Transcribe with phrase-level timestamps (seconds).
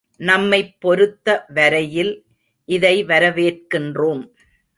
[0.15, 2.25] நம்மைப் பொருத்த வரையில்
[2.65, 4.23] இதை வரவேற்கின்றோம்.